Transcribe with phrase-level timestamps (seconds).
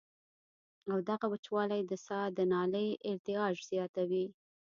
[0.91, 4.25] او دغه وچوالی د ساه د نالۍ ارتعاش زياتوي